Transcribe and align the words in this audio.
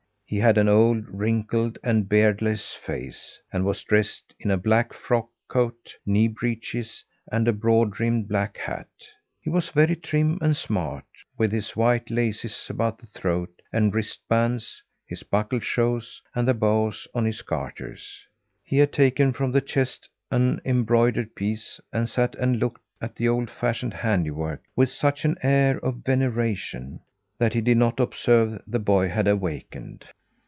He 0.33 0.37
had 0.37 0.57
an 0.57 0.69
old, 0.69 1.09
wrinkled 1.09 1.77
and 1.83 2.07
beardless 2.07 2.71
face, 2.71 3.37
and 3.51 3.65
was 3.65 3.83
dressed 3.83 4.33
in 4.39 4.49
a 4.49 4.55
black 4.55 4.93
frock 4.93 5.27
coat, 5.49 5.93
knee 6.05 6.29
breeches 6.29 7.03
and 7.29 7.49
a 7.49 7.51
broad 7.51 7.95
brimmed 7.97 8.29
black 8.29 8.55
hat. 8.57 8.87
He 9.41 9.49
was 9.49 9.67
very 9.67 9.97
trim 9.97 10.37
and 10.41 10.55
smart, 10.55 11.03
with 11.37 11.51
his 11.51 11.75
white 11.75 12.09
laces 12.09 12.67
about 12.69 12.97
the 12.99 13.07
throat 13.07 13.61
and 13.73 13.93
wrist 13.93 14.21
bands, 14.29 14.81
his 15.05 15.21
buckled 15.21 15.63
shoes, 15.63 16.21
and 16.33 16.47
the 16.47 16.53
bows 16.53 17.09
on 17.13 17.25
his 17.25 17.41
garters. 17.41 18.25
He 18.63 18.77
had 18.77 18.93
taken 18.93 19.33
from 19.33 19.51
the 19.51 19.59
chest 19.59 20.07
an 20.31 20.61
embroidered 20.63 21.35
piece, 21.35 21.81
and 21.91 22.07
sat 22.09 22.35
and 22.35 22.57
looked 22.57 22.81
at 23.01 23.17
the 23.17 23.27
old 23.27 23.49
fashioned 23.49 23.95
handiwork 23.95 24.63
with 24.77 24.87
such 24.89 25.25
an 25.25 25.35
air 25.43 25.77
of 25.79 26.05
veneration, 26.05 27.01
that 27.37 27.51
he 27.53 27.59
did 27.59 27.75
not 27.75 27.99
observe 27.99 28.63
the 28.65 28.79
boy 28.79 29.09
had 29.09 29.27
awakened. 29.27 30.05